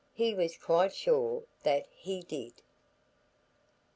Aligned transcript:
He 0.15 0.33
was 0.33 0.57
quite 0.57 0.95
sure 0.95 1.43
that 1.61 1.85
he 1.91 2.21
did. 2.23 2.63